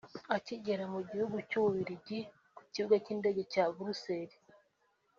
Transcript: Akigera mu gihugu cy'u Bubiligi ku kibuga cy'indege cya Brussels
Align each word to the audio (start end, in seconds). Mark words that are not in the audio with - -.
Akigera 0.35 0.83
mu 0.93 0.99
gihugu 1.09 1.37
cy'u 1.49 1.61
Bubiligi 1.63 2.19
ku 2.55 2.61
kibuga 2.73 2.95
cy'indege 3.03 3.41
cya 3.53 3.63
Brussels 3.77 4.35